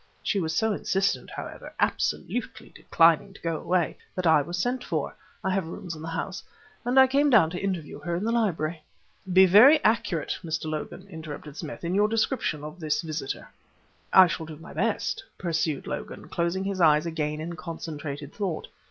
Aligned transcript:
She 0.23 0.39
was 0.39 0.55
so 0.55 0.73
insistent, 0.73 1.29
however, 1.29 1.75
absolutely 1.79 2.69
declining 2.69 3.35
to 3.35 3.41
go 3.41 3.55
away, 3.57 3.99
that 4.15 4.25
I 4.25 4.41
was 4.41 4.57
sent 4.57 4.83
for 4.83 5.15
I 5.43 5.51
have 5.51 5.67
rooms 5.67 5.95
in 5.95 6.01
the 6.01 6.07
house 6.07 6.41
and 6.83 6.99
I 6.99 7.05
came 7.05 7.29
down 7.29 7.51
to 7.51 7.61
interview 7.61 7.99
her 7.99 8.15
in 8.15 8.23
the 8.23 8.31
library." 8.31 8.81
"Be 9.31 9.45
very 9.45 9.79
accurate, 9.83 10.39
Mr. 10.43 10.65
Logan," 10.65 11.05
interrupted 11.07 11.55
Smith, 11.55 11.83
"in 11.83 11.93
your 11.93 12.07
description 12.07 12.63
of 12.63 12.79
this 12.79 13.03
visitor." 13.03 13.51
"I 14.11 14.25
shall 14.25 14.47
do 14.47 14.55
my 14.55 14.73
best," 14.73 15.23
pursued 15.37 15.85
Logan, 15.85 16.29
closing 16.29 16.63
his 16.63 16.81
eyes 16.81 17.05
again 17.05 17.39
in 17.39 17.55
concentrated 17.55 18.33
thought. 18.33 18.67